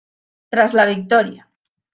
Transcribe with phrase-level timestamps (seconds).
[0.49, 1.47] Tras la victoria.